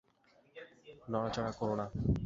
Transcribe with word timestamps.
নড়াচড়া 1.07 1.51
কোরো 1.59 1.73
না! 1.75 1.85